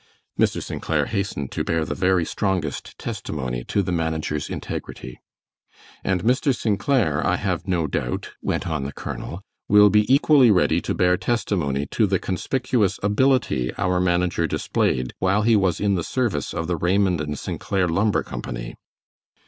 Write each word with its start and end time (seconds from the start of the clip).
Mr. 0.39 0.63
St. 0.63 0.81
Clair 0.81 1.05
hastened 1.05 1.51
to 1.51 1.63
bear 1.63 1.85
the 1.85 1.93
very 1.93 2.25
strongest 2.25 2.97
testimony 2.97 3.63
to 3.65 3.83
the 3.83 3.91
manager's 3.91 4.49
integrity. 4.49 5.19
"And 6.03 6.23
Mr. 6.23 6.55
St. 6.55 6.79
Clair, 6.79 7.23
I 7.23 7.35
have 7.35 7.67
no 7.67 7.85
doubt," 7.85 8.31
went 8.41 8.65
on 8.67 8.83
the 8.83 8.91
colonel, 8.93 9.43
"will 9.69 9.91
be 9.91 10.11
equally 10.11 10.49
ready 10.49 10.81
to 10.81 10.95
bear 10.95 11.17
testimony 11.17 11.85
to 11.91 12.07
the 12.07 12.17
conspicuous 12.17 12.99
ability 13.03 13.71
our 13.77 13.99
manager 13.99 14.47
displayed 14.47 15.13
while 15.19 15.43
he 15.43 15.55
was 15.55 15.79
in 15.79 15.93
the 15.93 16.03
service 16.03 16.51
of 16.51 16.65
the 16.65 16.77
Raymond 16.77 17.21
and 17.21 17.37
St. 17.37 17.59
Clair 17.61 17.87
Lumber 17.87 18.23
Company." 18.23 18.75